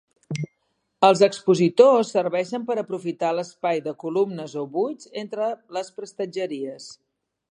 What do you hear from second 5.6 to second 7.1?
les prestatgeries.